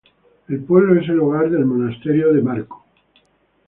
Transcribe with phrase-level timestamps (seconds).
[0.47, 2.83] El pueblo es el hogar del monasterio de Marko.